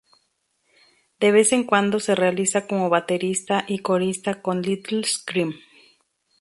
De 1.19 1.31
vez 1.31 1.51
en 1.53 1.63
cuando 1.63 1.99
se 1.99 2.15
realiza 2.15 2.65
como 2.65 2.89
baterista 2.89 3.65
y 3.67 3.77
corista 3.83 4.41
con 4.41 4.63
Little 4.63 5.03
Scream. 5.03 5.53